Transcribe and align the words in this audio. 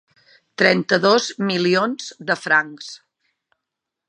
Trenta-dos 0.61 1.27
milions 1.51 2.09
de 2.31 2.39
francs. 2.47 2.93